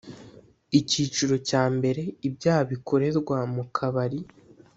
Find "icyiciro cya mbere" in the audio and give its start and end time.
0.79-2.01